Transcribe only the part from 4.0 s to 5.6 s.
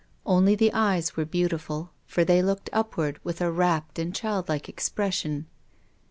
childlike expression.